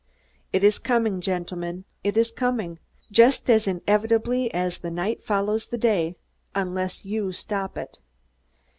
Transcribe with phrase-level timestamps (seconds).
[0.51, 2.79] It is coming, gentlemen, it is coming,
[3.11, 6.15] just as inevitably as that night follows day,
[6.55, 7.99] unless you stop it.